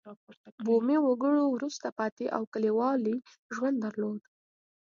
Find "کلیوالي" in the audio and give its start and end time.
2.53-3.15